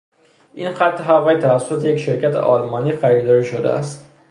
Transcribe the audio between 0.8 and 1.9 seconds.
هوایی توسط